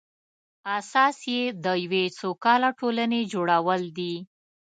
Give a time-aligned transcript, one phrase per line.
[0.77, 4.15] اساس یې د یوې سوکاله ټولنې جوړول دي.